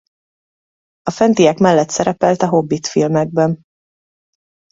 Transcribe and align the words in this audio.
A 1.03 1.11
fentiek 1.11 1.57
mellett 1.57 1.89
szerepelt 1.89 2.41
A 2.41 2.47
hobbit 2.47 2.87
filmekben. 2.87 3.63